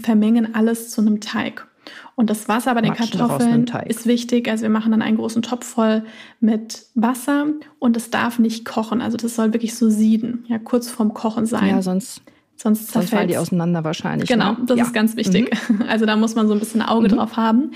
[0.00, 1.68] vermengen alles zu einem Teig.
[2.16, 4.48] Und das Wasser bei den Matschen Kartoffeln ist wichtig.
[4.48, 6.04] Also wir machen dann einen großen Topf voll
[6.40, 7.46] mit Wasser
[7.78, 9.00] und es darf nicht kochen.
[9.00, 11.68] Also das soll wirklich so sieden, ja, kurz vorm Kochen sein.
[11.68, 12.22] Ja, sonst
[12.62, 14.28] Sonst, Sonst fallen die auseinander wahrscheinlich.
[14.28, 14.58] Genau, ne?
[14.66, 14.84] das ja.
[14.84, 15.50] ist ganz wichtig.
[15.68, 15.82] Mhm.
[15.88, 17.16] Also da muss man so ein bisschen Auge mhm.
[17.16, 17.72] drauf haben.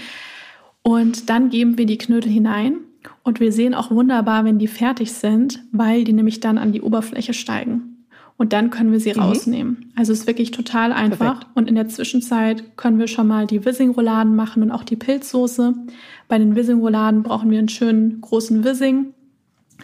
[0.83, 2.79] Und dann geben wir die Knödel hinein.
[3.25, 6.83] Und wir sehen auch wunderbar, wenn die fertig sind, weil die nämlich dann an die
[6.83, 8.05] Oberfläche steigen.
[8.37, 9.22] Und dann können wir sie mhm.
[9.22, 9.92] rausnehmen.
[9.96, 11.40] Also es ist wirklich total einfach.
[11.40, 11.46] Perfekt.
[11.55, 15.75] Und in der Zwischenzeit können wir schon mal die Wissing-Rouladen machen und auch die Pilzsoße.
[16.29, 19.14] Bei den Wissing-Rouladen brauchen wir einen schönen großen Wissing,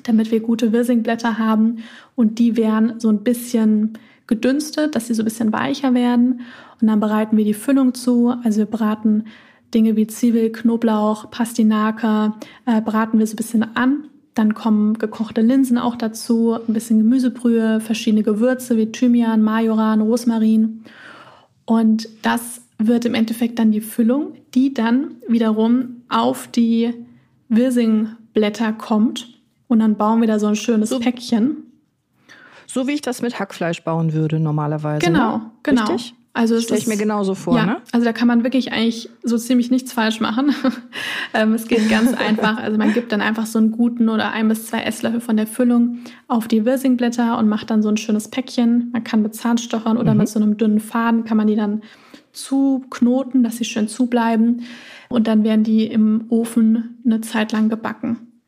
[0.04, 1.78] damit wir gute Wissing-Blätter haben.
[2.14, 6.40] Und die werden so ein bisschen gedünstet, dass sie so ein bisschen weicher werden.
[6.80, 8.34] Und dann bereiten wir die Füllung zu.
[8.44, 9.24] Also wir braten
[9.74, 12.34] Dinge wie Zwiebel, Knoblauch, Pastinake,
[12.66, 14.04] äh, braten wir so ein bisschen an.
[14.34, 20.84] Dann kommen gekochte Linsen auch dazu, ein bisschen Gemüsebrühe, verschiedene Gewürze wie Thymian, Majoran, Rosmarin.
[21.66, 26.94] Und das wird im Endeffekt dann die Füllung, die dann wiederum auf die
[27.48, 29.38] Wirsingblätter kommt.
[29.68, 31.71] Und dann bauen wir da so ein schönes so, Päckchen.
[32.72, 35.04] So wie ich das mit Hackfleisch bauen würde normalerweise.
[35.04, 35.50] Genau, ne?
[35.62, 35.84] genau.
[35.84, 36.14] Richtig?
[36.32, 37.82] Also stelle ich mir genauso vor, ja, ne?
[37.92, 40.54] Also da kann man wirklich eigentlich so ziemlich nichts falsch machen.
[41.34, 42.56] ähm, es geht ganz einfach.
[42.56, 45.46] Also man gibt dann einfach so einen guten oder ein bis zwei Esslöffel von der
[45.46, 48.88] Füllung auf die Wirsingblätter und macht dann so ein schönes Päckchen.
[48.94, 50.20] Man kann mit Zahnstochern oder mhm.
[50.20, 51.82] mit so einem dünnen Faden kann man die dann
[52.32, 54.62] zuknoten, dass sie schön zubleiben.
[55.10, 58.40] Und dann werden die im Ofen eine Zeit lang gebacken.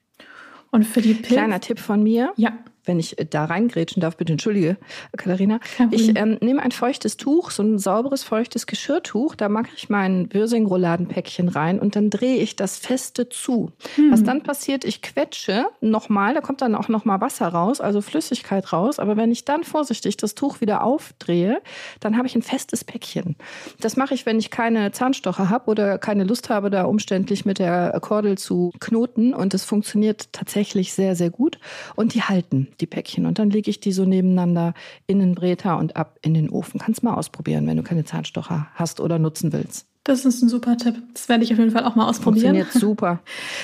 [0.71, 2.33] Und für die Pilz Kleiner Tipp von mir.
[2.37, 2.55] Ja
[2.85, 4.77] wenn ich äh, da reingrätschen darf, bitte entschuldige,
[5.17, 5.61] Katharina.
[5.91, 10.33] Ich ähm, nehme ein feuchtes Tuch, so ein sauberes, feuchtes Geschirrtuch, da mache ich mein
[10.33, 13.73] Würsing-Rouladenpäckchen rein und dann drehe ich das feste zu.
[13.97, 14.13] Hm.
[14.13, 18.73] Was dann passiert, ich quetsche nochmal, da kommt dann auch nochmal Wasser raus, also Flüssigkeit
[18.73, 21.61] raus, aber wenn ich dann vorsichtig das Tuch wieder aufdrehe,
[22.01, 23.37] dann habe ich ein festes Päckchen.
[23.81, 27.59] Das mache ich, wenn ich keine Zahnstocher habe oder keine Lust habe, da umständlich mit
[27.59, 31.59] der Kordel zu knoten und es funktioniert tatsächlich sehr, sehr gut
[31.97, 33.27] und die halten die Päckchen.
[33.27, 34.75] Und dann lege ich die so nebeneinander
[35.07, 36.81] in den Breter und ab in den Ofen.
[36.81, 39.87] Kannst mal ausprobieren, wenn du keine Zahnstocher hast oder nutzen willst.
[40.05, 40.97] Das ist ein super Tipp.
[41.15, 42.57] Das werde ich auf jeden Fall auch mal ausprobieren.
[42.57, 43.21] Funktioniert super.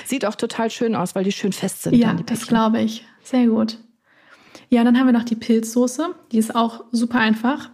[0.07, 1.95] Sieht auch total schön aus, weil die schön fest sind.
[1.95, 3.05] Ja, das glaube ich.
[3.23, 3.79] Sehr gut.
[4.71, 6.15] Ja, dann haben wir noch die Pilzsoße.
[6.33, 7.71] Die ist auch super einfach.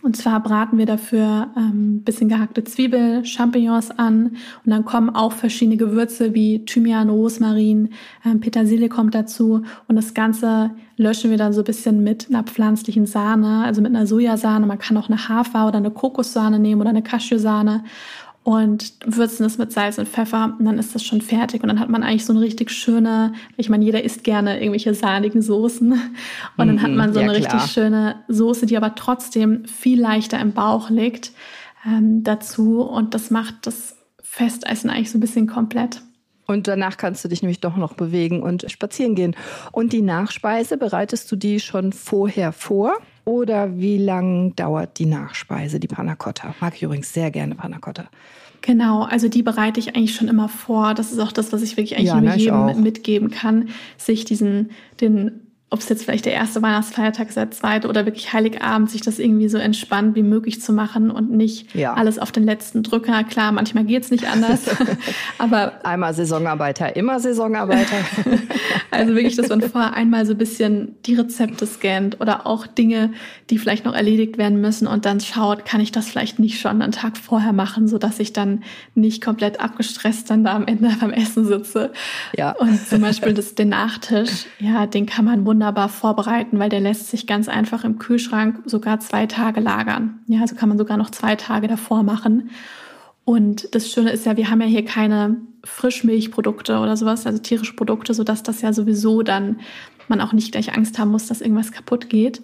[0.00, 4.36] Und zwar braten wir dafür ähm, bisschen gehackte Zwiebel, Champignons an.
[4.64, 7.90] Und dann kommen auch verschiedene Gewürze wie Thymian, Rosmarin,
[8.24, 9.62] ähm, Petersilie kommt dazu.
[9.88, 13.94] Und das Ganze löschen wir dann so ein bisschen mit einer pflanzlichen Sahne, also mit
[13.94, 14.66] einer Sojasahne.
[14.66, 17.84] Man kann auch eine Hafer- oder eine Kokossahne nehmen oder eine Cashewsahne
[18.44, 21.78] und würzen es mit Salz und Pfeffer und dann ist das schon fertig und dann
[21.78, 25.92] hat man eigentlich so eine richtig schöne, ich meine, jeder isst gerne irgendwelche sahnigen Soßen
[26.56, 27.54] und dann hat man so ja, eine klar.
[27.54, 31.32] richtig schöne Soße, die aber trotzdem viel leichter im Bauch liegt
[31.86, 36.02] ähm, dazu und das macht das Festessen eigentlich so ein bisschen komplett.
[36.46, 39.36] Und danach kannst du dich nämlich doch noch bewegen und spazieren gehen.
[39.70, 42.94] Und die Nachspeise, bereitest du die schon vorher vor?
[43.24, 46.54] Oder wie lang dauert die Nachspeise, die Panna Cotta?
[46.60, 48.08] Mag ich übrigens sehr gerne Panna Cotta.
[48.62, 50.94] Genau, also die bereite ich eigentlich schon immer vor.
[50.94, 54.24] Das ist auch das, was ich wirklich eigentlich ja, nur ne, jedem mitgeben kann, sich
[54.24, 55.41] diesen, den
[55.72, 59.18] ob es jetzt vielleicht der erste Weihnachtsfeiertag ist, der zweite oder wirklich Heiligabend, sich das
[59.18, 61.94] irgendwie so entspannt wie möglich zu machen und nicht ja.
[61.94, 63.24] alles auf den letzten Drücker.
[63.24, 64.66] Klar, manchmal geht's nicht anders,
[65.38, 67.96] aber einmal Saisonarbeiter, immer Saisonarbeiter.
[68.90, 73.12] also wirklich, dass man vorher einmal so ein bisschen die Rezepte scannt oder auch Dinge,
[73.48, 76.82] die vielleicht noch erledigt werden müssen und dann schaut, kann ich das vielleicht nicht schon
[76.82, 78.62] einen Tag vorher machen, so dass ich dann
[78.94, 81.92] nicht komplett abgestresst dann da am Ende beim Essen sitze.
[82.36, 82.52] Ja.
[82.52, 86.80] Und zum Beispiel das, den Nachtisch, ja, den kann man wunderbar wunderbar vorbereiten, weil der
[86.80, 90.18] lässt sich ganz einfach im Kühlschrank sogar zwei Tage lagern.
[90.26, 92.50] Ja, also kann man sogar noch zwei Tage davor machen.
[93.24, 97.76] Und das Schöne ist ja, wir haben ja hier keine Frischmilchprodukte oder sowas, also tierische
[97.76, 99.60] Produkte, sodass das ja sowieso dann
[100.08, 102.42] man auch nicht gleich Angst haben muss, dass irgendwas kaputt geht.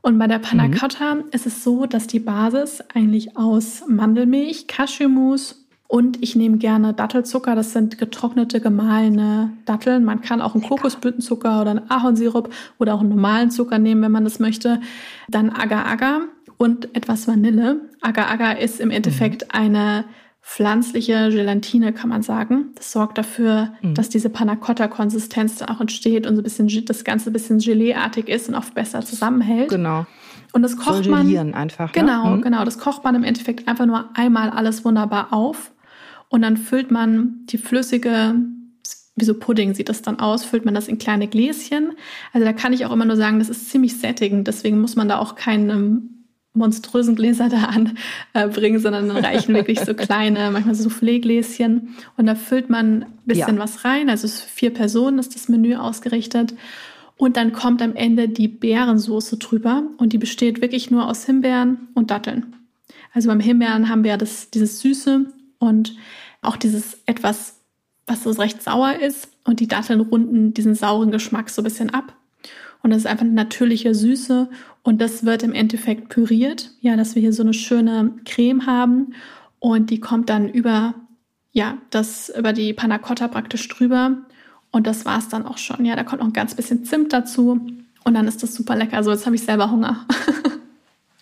[0.00, 1.24] Und bei der Panna Cotta mhm.
[1.32, 7.54] ist es so, dass die Basis eigentlich aus Mandelmilch, Cashewmus und ich nehme gerne Dattelzucker.
[7.54, 10.04] Das sind getrocknete, gemahlene Datteln.
[10.04, 10.76] Man kann auch einen Lecker.
[10.76, 14.80] Kokosblütenzucker oder einen Ahornsirup oder auch einen normalen Zucker nehmen, wenn man das möchte.
[15.28, 16.22] Dann Agar-Agar
[16.56, 17.82] und etwas Vanille.
[18.00, 19.48] Agar-Agar ist im Endeffekt mhm.
[19.52, 20.04] eine
[20.42, 22.70] pflanzliche Gelatine, kann man sagen.
[22.76, 23.94] Das sorgt dafür, mhm.
[23.94, 27.58] dass diese Panna Cotta-Konsistenz dann auch entsteht und so ein bisschen das Ganze ein bisschen
[27.58, 29.70] Geleeartig ist und auch besser zusammenhält.
[29.70, 30.06] Genau.
[30.52, 31.92] Und das kocht man einfach.
[31.94, 32.00] Ne?
[32.00, 32.42] Genau, mhm.
[32.42, 32.64] genau.
[32.64, 35.72] Das kocht man im Endeffekt einfach nur einmal alles wunderbar auf
[36.28, 38.34] und dann füllt man die flüssige,
[39.16, 41.92] wie so Pudding sieht das dann aus, füllt man das in kleine Gläschen.
[42.32, 44.46] Also da kann ich auch immer nur sagen, das ist ziemlich sättigend.
[44.46, 46.02] Deswegen muss man da auch keine
[46.52, 47.70] monströsen Gläser da
[48.34, 51.94] anbringen, sondern dann reichen wirklich so kleine, manchmal so Soufflé-Gläschen.
[52.16, 53.62] Und da füllt man ein bisschen ja.
[53.62, 54.10] was rein.
[54.10, 56.54] Also für vier Personen ist das Menü ausgerichtet.
[57.18, 59.84] Und dann kommt am Ende die Beerensoße drüber.
[59.98, 62.54] Und die besteht wirklich nur aus Himbeeren und Datteln.
[63.12, 65.26] Also beim Himbeeren haben wir ja das, dieses Süße
[65.58, 65.96] und
[66.42, 67.60] auch dieses etwas,
[68.06, 71.90] was so recht sauer ist und die Datteln runden diesen sauren Geschmack so ein bisschen
[71.90, 72.16] ab.
[72.82, 74.48] Und das ist einfach eine natürliche Süße
[74.82, 79.14] und das wird im Endeffekt püriert, ja, dass wir hier so eine schöne Creme haben
[79.58, 80.94] und die kommt dann über,
[81.52, 84.18] ja, das über die Panna Cotta praktisch drüber
[84.70, 85.84] und das war es dann auch schon.
[85.84, 87.60] Ja, da kommt noch ein ganz bisschen Zimt dazu
[88.04, 88.98] und dann ist das super lecker.
[88.98, 90.06] Also jetzt habe ich selber Hunger.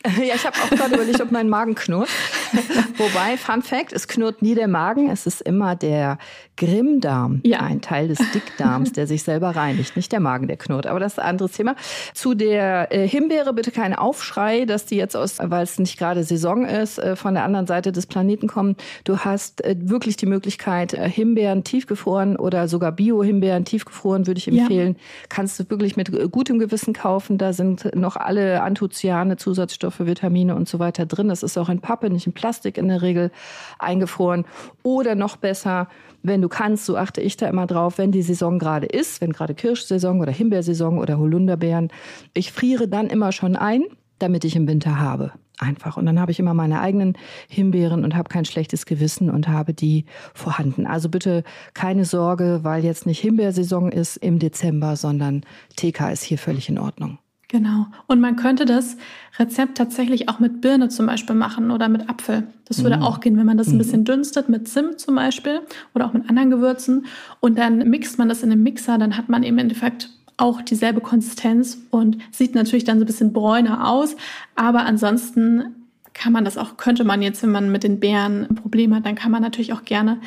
[0.18, 2.08] Ja, ich habe auch gerade überlegt, ob mein Magen knurrt.
[2.98, 6.18] Wobei, Fun Fact, es knurrt nie der Magen, es ist immer der
[6.56, 7.60] Grimmdarm, ja.
[7.60, 9.96] ein Teil des Dickdarms, der sich selber reinigt.
[9.96, 11.74] Nicht der Magen, der knurrt, aber das ist ein anderes Thema.
[12.12, 16.22] Zu der äh, Himbeere bitte kein Aufschrei, dass die jetzt aus, weil es nicht gerade
[16.22, 18.76] Saison ist, äh, von der anderen Seite des Planeten kommen.
[19.02, 24.46] Du hast äh, wirklich die Möglichkeit, äh, Himbeeren tiefgefroren oder sogar Bio-Himbeeren tiefgefroren, würde ich
[24.46, 24.94] empfehlen.
[24.94, 25.04] Ja.
[25.28, 27.36] Kannst du wirklich mit äh, gutem Gewissen kaufen.
[27.36, 31.28] Da sind noch alle Anthocyane, Zusatzstoffe, Vitamine und so weiter drin.
[31.28, 33.30] Das ist auch in Pappe, nicht in Plastik in der Regel
[33.78, 34.44] eingefroren.
[34.82, 35.88] Oder noch besser,
[36.22, 39.32] wenn du kannst, so achte ich da immer drauf, wenn die Saison gerade ist, wenn
[39.32, 41.90] gerade Kirschsaison oder Himbeersaison oder Holunderbeeren,
[42.32, 43.84] ich friere dann immer schon ein,
[44.18, 45.32] damit ich im Winter habe.
[45.58, 45.96] Einfach.
[45.96, 47.16] Und dann habe ich immer meine eigenen
[47.48, 50.04] Himbeeren und habe kein schlechtes Gewissen und habe die
[50.34, 50.84] vorhanden.
[50.86, 55.42] Also bitte keine Sorge, weil jetzt nicht Himbeersaison ist im Dezember, sondern
[55.76, 57.18] TK ist hier völlig in Ordnung.
[57.54, 57.86] Genau.
[58.08, 58.96] Und man könnte das
[59.38, 62.48] Rezept tatsächlich auch mit Birne zum Beispiel machen oder mit Apfel.
[62.64, 63.02] Das würde mm.
[63.04, 63.78] auch gehen, wenn man das ein mhm.
[63.78, 65.60] bisschen dünstet, mit Zimt zum Beispiel
[65.94, 67.06] oder auch mit anderen Gewürzen.
[67.38, 71.00] Und dann mixt man das in einem Mixer, dann hat man im Endeffekt auch dieselbe
[71.00, 74.16] Konsistenz und sieht natürlich dann so ein bisschen bräuner aus.
[74.56, 75.76] Aber ansonsten
[76.12, 79.06] kann man das auch, könnte man jetzt, wenn man mit den Beeren ein Problem hat,
[79.06, 80.18] dann kann man natürlich auch gerne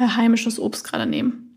[0.00, 1.51] äh, heimisches Obst gerade nehmen.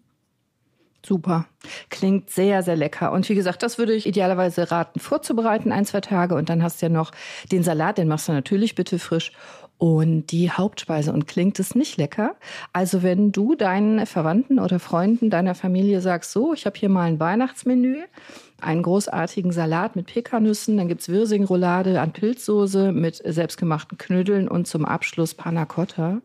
[1.06, 1.46] Super.
[1.90, 3.12] Klingt sehr, sehr lecker.
[3.12, 6.34] Und wie gesagt, das würde ich idealerweise raten, vorzubereiten, ein, zwei Tage.
[6.34, 7.12] Und dann hast du ja noch
[7.52, 9.32] den Salat, den machst du natürlich bitte frisch.
[9.78, 11.14] Und die Hauptspeise.
[11.14, 12.36] Und klingt es nicht lecker?
[12.74, 17.04] Also wenn du deinen Verwandten oder Freunden deiner Familie sagst, so, ich habe hier mal
[17.04, 18.04] ein Weihnachtsmenü,
[18.62, 24.86] einen großartigen Salat mit Pekannüssen, dann gibt's Wirsingroulade an Pilzsoße mit selbstgemachten Knödeln und zum
[24.86, 26.22] Abschluss Panna Cotta.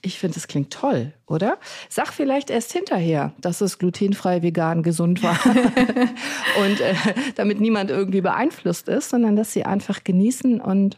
[0.00, 1.58] Ich finde, es klingt toll, oder?
[1.88, 5.38] Sag vielleicht erst hinterher, dass es glutenfrei, vegan, gesund war
[6.64, 6.94] und äh,
[7.34, 10.96] damit niemand irgendwie beeinflusst ist, sondern dass sie einfach genießen und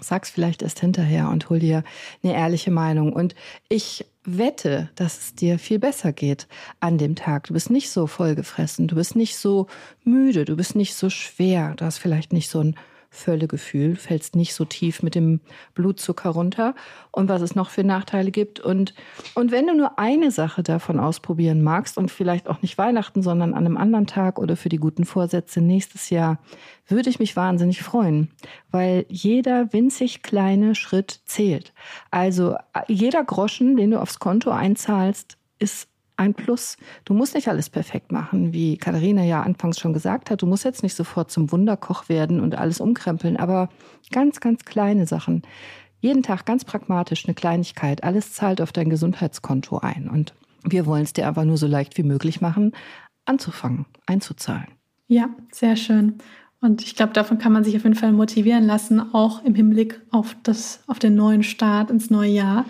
[0.00, 1.82] sag's vielleicht erst hinterher und hol dir
[2.22, 3.12] eine ehrliche Meinung.
[3.12, 3.34] Und
[3.68, 6.48] ich wette, dass es dir viel besser geht
[6.80, 7.44] an dem Tag.
[7.44, 9.68] Du bist nicht so vollgefressen, du bist nicht so
[10.04, 12.76] müde, du bist nicht so schwer, du hast vielleicht nicht so ein
[13.16, 15.40] Völlegefühl, fällst nicht so tief mit dem
[15.74, 16.74] Blutzucker runter
[17.10, 18.60] und was es noch für Nachteile gibt.
[18.60, 18.94] Und,
[19.34, 23.54] und wenn du nur eine Sache davon ausprobieren magst und vielleicht auch nicht Weihnachten, sondern
[23.54, 26.38] an einem anderen Tag oder für die guten Vorsätze nächstes Jahr,
[26.86, 28.30] würde ich mich wahnsinnig freuen,
[28.70, 31.72] weil jeder winzig kleine Schritt zählt.
[32.10, 36.76] Also jeder Groschen, den du aufs Konto einzahlst, ist ein Plus.
[37.04, 40.42] Du musst nicht alles perfekt machen, wie Katharina ja anfangs schon gesagt hat.
[40.42, 43.68] Du musst jetzt nicht sofort zum Wunderkoch werden und alles umkrempeln, aber
[44.10, 45.42] ganz, ganz kleine Sachen.
[46.00, 48.04] Jeden Tag ganz pragmatisch eine Kleinigkeit.
[48.04, 50.08] Alles zahlt auf dein Gesundheitskonto ein.
[50.08, 52.72] Und wir wollen es dir einfach nur so leicht wie möglich machen,
[53.24, 54.68] anzufangen, einzuzahlen.
[55.08, 56.14] Ja, sehr schön.
[56.60, 60.00] Und ich glaube, davon kann man sich auf jeden Fall motivieren lassen, auch im Hinblick
[60.10, 62.64] auf, das, auf den neuen Start ins neue Jahr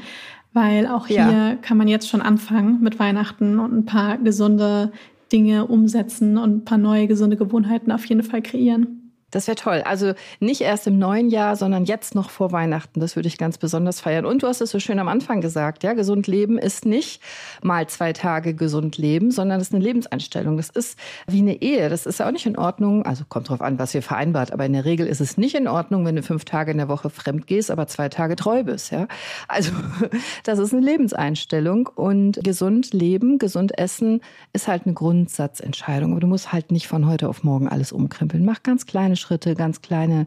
[0.56, 1.54] weil auch hier ja.
[1.60, 4.90] kann man jetzt schon anfangen mit Weihnachten und ein paar gesunde
[5.30, 9.05] Dinge umsetzen und ein paar neue gesunde Gewohnheiten auf jeden Fall kreieren.
[9.36, 9.82] Das wäre toll.
[9.84, 13.00] Also nicht erst im neuen Jahr, sondern jetzt noch vor Weihnachten.
[13.00, 14.24] Das würde ich ganz besonders feiern.
[14.24, 17.20] Und du hast es so schön am Anfang gesagt, ja, gesund leben ist nicht
[17.62, 20.56] mal zwei Tage gesund leben, sondern das ist eine Lebenseinstellung.
[20.56, 21.90] Das ist wie eine Ehe.
[21.90, 23.04] Das ist auch nicht in Ordnung.
[23.04, 24.52] Also kommt drauf an, was ihr vereinbart.
[24.52, 26.88] Aber in der Regel ist es nicht in Ordnung, wenn du fünf Tage in der
[26.88, 29.06] Woche fremd gehst, aber zwei Tage treu bist, ja.
[29.48, 29.72] Also
[30.44, 34.22] das ist eine Lebenseinstellung und gesund leben, gesund essen
[34.54, 36.12] ist halt eine Grundsatzentscheidung.
[36.12, 38.42] Aber du musst halt nicht von heute auf morgen alles umkrempeln.
[38.42, 39.25] Mach ganz kleine Schritte,
[39.56, 40.26] ganz kleine,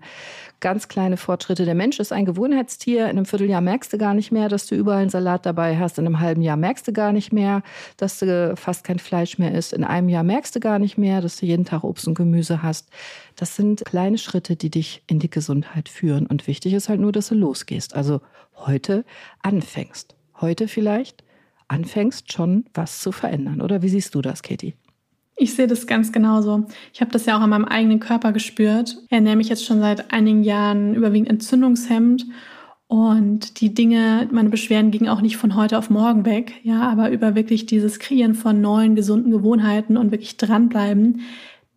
[0.60, 1.66] ganz kleine Fortschritte.
[1.66, 3.06] Der Mensch ist ein Gewohnheitstier.
[3.06, 5.98] In einem Vierteljahr merkst du gar nicht mehr, dass du überall einen Salat dabei hast.
[5.98, 7.64] In einem halben Jahr merkst du gar nicht mehr,
[7.98, 9.74] dass du fast kein Fleisch mehr isst.
[9.74, 12.62] In einem Jahr merkst du gar nicht mehr, dass du jeden Tag Obst und Gemüse
[12.62, 12.90] hast.
[13.36, 16.28] Das sind kleine Schritte, die dich in die Gesundheit führen.
[16.28, 17.96] Und wichtig ist halt nur, dass du losgehst.
[17.96, 18.22] Also
[18.56, 19.06] heute
[19.42, 20.16] anfängst.
[20.42, 21.24] Heute vielleicht
[21.68, 23.62] anfängst schon was zu verändern.
[23.62, 24.74] Oder wie siehst du das, Katie?
[25.42, 26.66] Ich sehe das ganz genauso.
[26.94, 28.98] Ich habe das ja auch an meinem eigenen Körper gespürt.
[29.06, 32.26] Ich ernähre mich jetzt schon seit einigen Jahren überwiegend entzündungshemmend.
[32.88, 37.10] Und die Dinge, meine Beschwerden gingen auch nicht von heute auf morgen weg, ja, aber
[37.12, 41.22] über wirklich dieses Kreieren von neuen, gesunden Gewohnheiten und wirklich dranbleiben,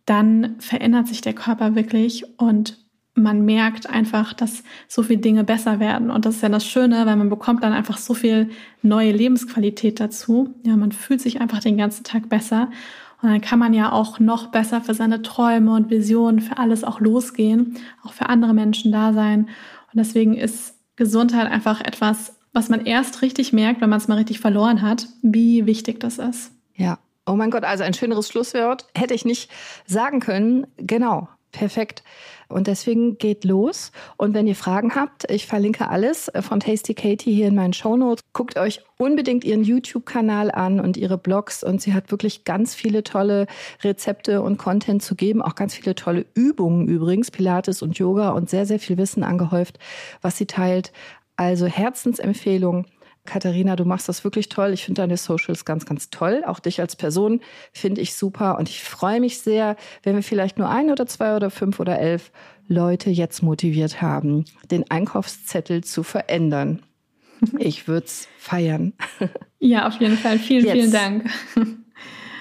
[0.05, 2.79] dann verändert sich der Körper wirklich und
[3.15, 6.09] man merkt einfach, dass so viele Dinge besser werden.
[6.09, 8.49] Und das ist ja das Schöne, weil man bekommt dann einfach so viel
[8.81, 10.53] neue Lebensqualität dazu.
[10.65, 12.69] Ja, man fühlt sich einfach den ganzen Tag besser.
[13.23, 16.83] Und dann kann man ja auch noch besser für seine Träume und Visionen, für alles
[16.83, 19.45] auch losgehen, auch für andere Menschen da sein.
[19.45, 24.17] Und deswegen ist Gesundheit einfach etwas, was man erst richtig merkt, wenn man es mal
[24.17, 26.51] richtig verloren hat, wie wichtig das ist.
[26.75, 26.99] Ja.
[27.25, 29.49] Oh mein Gott, also ein schöneres Schlusswort hätte ich nicht
[29.85, 30.67] sagen können.
[30.75, 31.29] Genau.
[31.53, 32.03] Perfekt.
[32.49, 33.91] Und deswegen geht los.
[34.17, 37.95] Und wenn ihr Fragen habt, ich verlinke alles von Tasty Katie hier in meinen Show
[37.95, 38.23] Notes.
[38.33, 41.63] Guckt euch unbedingt ihren YouTube-Kanal an und ihre Blogs.
[41.63, 43.45] Und sie hat wirklich ganz viele tolle
[43.83, 45.43] Rezepte und Content zu geben.
[45.43, 49.77] Auch ganz viele tolle Übungen übrigens, Pilates und Yoga und sehr, sehr viel Wissen angehäuft,
[50.21, 50.91] was sie teilt.
[51.35, 52.85] Also Herzensempfehlung.
[53.25, 54.73] Katharina, du machst das wirklich toll.
[54.73, 56.43] Ich finde deine Socials ganz, ganz toll.
[56.45, 57.39] Auch dich als Person
[57.71, 58.57] finde ich super.
[58.57, 61.99] Und ich freue mich sehr, wenn wir vielleicht nur ein oder zwei oder fünf oder
[61.99, 62.31] elf
[62.67, 66.81] Leute jetzt motiviert haben, den Einkaufszettel zu verändern.
[67.57, 68.93] Ich würde es feiern.
[69.59, 70.39] Ja, auf jeden Fall.
[70.39, 70.73] Vielen, jetzt.
[70.73, 71.29] vielen Dank.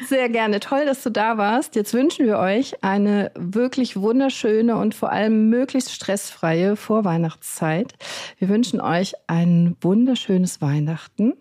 [0.09, 0.61] Sehr gerne.
[0.61, 1.77] Toll, dass du da warst.
[1.77, 7.95] Jetzt wünschen wir euch eine wirklich wunderschöne und vor allem möglichst stressfreie Vorweihnachtszeit.
[8.39, 11.35] Wir wünschen euch ein wunderschönes Weihnachten.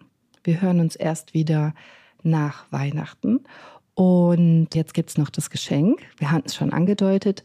[0.43, 1.73] Wir hören uns erst wieder
[2.23, 3.43] nach Weihnachten.
[3.93, 6.01] Und jetzt gibt es noch das Geschenk.
[6.17, 7.43] Wir hatten es schon angedeutet.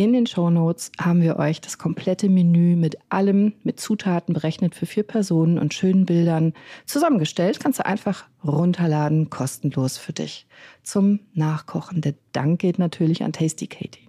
[0.00, 4.74] In den Show Notes haben wir euch das komplette Menü mit allem, mit Zutaten berechnet
[4.74, 6.54] für vier Personen und schönen Bildern
[6.86, 7.60] zusammengestellt.
[7.60, 10.46] Kannst du einfach runterladen, kostenlos für dich
[10.82, 12.00] zum Nachkochen.
[12.00, 14.08] Der Dank geht natürlich an Tasty Katie.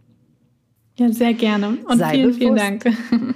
[0.96, 1.78] Ja, sehr gerne.
[1.86, 2.40] Und Sei vielen, bewusst.
[2.40, 2.86] vielen Dank.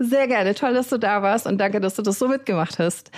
[0.00, 0.56] Sehr gerne.
[0.56, 3.12] Toll, dass du da warst und danke, dass du das so mitgemacht hast.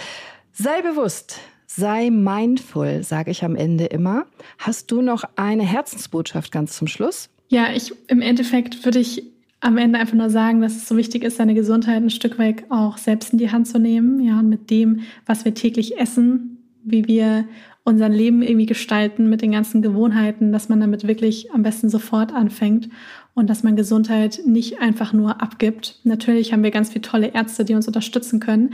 [0.52, 1.40] Sei bewusst.
[1.66, 4.26] Sei mindful, sage ich am Ende immer.
[4.58, 7.30] Hast du noch eine Herzensbotschaft ganz zum Schluss?
[7.52, 9.24] Ja, ich im Endeffekt würde ich
[9.60, 12.64] am Ende einfach nur sagen, dass es so wichtig ist, seine Gesundheit ein Stück weit
[12.70, 14.20] auch selbst in die Hand zu nehmen.
[14.20, 17.44] Ja, und mit dem, was wir täglich essen, wie wir
[17.84, 22.32] unser Leben irgendwie gestalten mit den ganzen Gewohnheiten, dass man damit wirklich am besten sofort
[22.32, 22.88] anfängt
[23.34, 26.00] und dass man Gesundheit nicht einfach nur abgibt.
[26.04, 28.70] Natürlich haben wir ganz viele tolle Ärzte, die uns unterstützen können,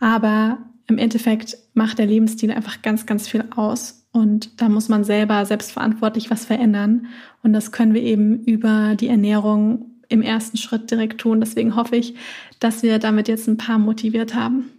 [0.00, 4.01] aber im Endeffekt macht der Lebensstil einfach ganz, ganz viel aus.
[4.12, 7.06] Und da muss man selber selbstverantwortlich was verändern.
[7.42, 11.40] Und das können wir eben über die Ernährung im ersten Schritt direkt tun.
[11.40, 12.14] Deswegen hoffe ich,
[12.60, 14.70] dass wir damit jetzt ein paar motiviert haben.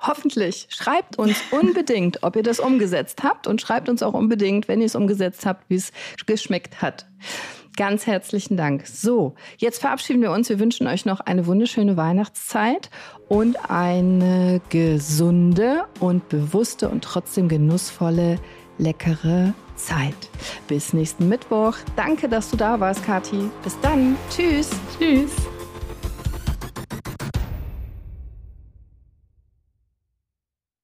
[0.00, 0.68] Hoffentlich.
[0.70, 4.86] Schreibt uns unbedingt, ob ihr das umgesetzt habt und schreibt uns auch unbedingt, wenn ihr
[4.86, 5.92] es umgesetzt habt, wie es
[6.24, 7.06] geschmeckt hat.
[7.76, 8.86] Ganz herzlichen Dank.
[8.86, 10.48] So, jetzt verabschieden wir uns.
[10.48, 12.90] Wir wünschen euch noch eine wunderschöne Weihnachtszeit
[13.28, 18.38] und eine gesunde und bewusste und trotzdem genussvolle,
[18.78, 20.14] leckere Zeit.
[20.66, 21.74] Bis nächsten Mittwoch.
[21.96, 23.50] Danke, dass du da warst, Kathi.
[23.62, 24.16] Bis dann.
[24.30, 24.70] Tschüss.
[24.98, 25.30] Tschüss.